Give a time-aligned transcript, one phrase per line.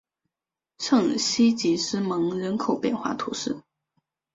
[0.79, 3.61] 圣西吉斯蒙人口变化图示